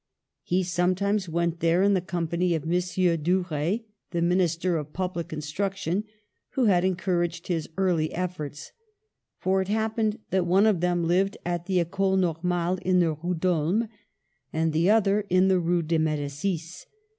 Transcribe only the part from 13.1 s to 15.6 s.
Rue d'Ulm^ and the other in the